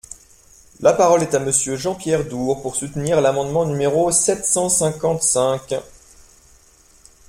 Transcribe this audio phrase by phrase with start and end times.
[0.79, 5.75] La parole est à Monsieur Jean-Pierre Door, pour soutenir l’amendement numéro sept cent cinquante-cinq.